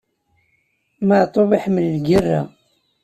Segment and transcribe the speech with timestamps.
[1.07, 2.41] Maɛṭub iḥemmel lgerra.